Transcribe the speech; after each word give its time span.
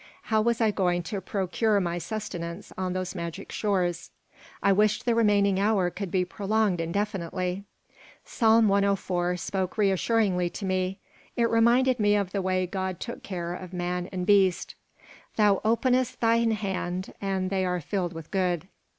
How 0.33 0.41
was 0.41 0.59
I 0.61 0.71
going 0.71 1.03
to 1.03 1.21
procure 1.21 1.79
my 1.79 1.99
sustenance 1.99 2.73
on 2.75 2.93
those 2.93 3.13
magic 3.13 3.51
shores? 3.51 4.09
I 4.63 4.71
wished 4.73 5.05
the 5.05 5.13
remaining 5.13 5.59
hour 5.59 5.91
could 5.91 6.09
be 6.09 6.25
prolonged 6.25 6.81
indefinitely 6.81 7.65
Psalm 8.25 8.67
104 8.67 9.37
spoke 9.37 9.77
reassuringly 9.77 10.49
to 10.49 10.65
me. 10.65 10.97
It 11.37 11.51
reminded 11.51 11.99
me 11.99 12.15
of 12.15 12.31
the 12.31 12.41
way 12.41 12.65
God 12.65 12.99
took 12.99 13.21
care 13.21 13.53
of 13.53 13.73
man 13.73 14.09
and 14.11 14.25
beast: 14.25 14.73
"Thou 15.35 15.61
openest 15.63 16.19
thine 16.19 16.49
hand 16.49 17.13
and 17.21 17.51
they 17.51 17.63
are 17.63 17.79
filled 17.79 18.13
with 18.13 18.31
good." 18.31 18.67